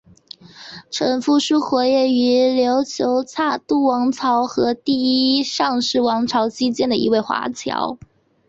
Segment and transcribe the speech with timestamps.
[0.89, 7.99] 程复是活跃于琉球察度王朝和第一尚氏王朝期间的一位华侨。